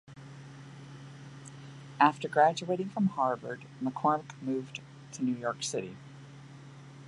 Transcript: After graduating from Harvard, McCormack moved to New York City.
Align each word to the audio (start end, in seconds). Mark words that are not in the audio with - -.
After 1.99 2.27
graduating 2.27 2.89
from 2.89 3.09
Harvard, 3.09 3.65
McCormack 3.83 4.31
moved 4.41 4.81
to 5.11 5.23
New 5.23 5.35
York 5.35 5.61
City. 5.61 5.95